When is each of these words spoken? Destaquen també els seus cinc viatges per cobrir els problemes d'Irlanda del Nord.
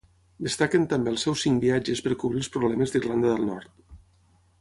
Destaquen 0.45 0.85
també 0.93 1.11
els 1.15 1.25
seus 1.27 1.43
cinc 1.47 1.61
viatges 1.65 2.01
per 2.05 2.17
cobrir 2.23 2.41
els 2.45 2.49
problemes 2.57 2.95
d'Irlanda 2.95 3.35
del 3.35 3.45
Nord. 3.51 3.97